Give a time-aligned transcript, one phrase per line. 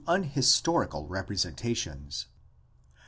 [0.07, 2.25] 569 unhistorical representations.